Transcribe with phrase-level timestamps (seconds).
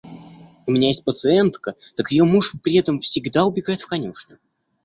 [0.65, 4.39] У меня есть пациентка, так ее муж при этом всегда убегает в конюшню.